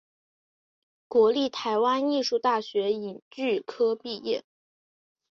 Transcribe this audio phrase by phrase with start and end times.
[1.07, 4.43] 国立台湾艺术大学影剧科毕业。